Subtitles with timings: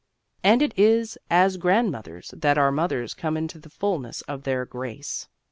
[0.43, 5.27] And it is as grandmothers that our mothers come into the fullness of their grace.